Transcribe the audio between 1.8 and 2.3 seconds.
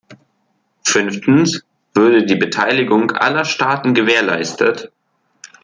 würde